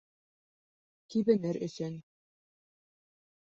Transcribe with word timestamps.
Кибенер 1.15 1.59
өсөн. 1.67 2.01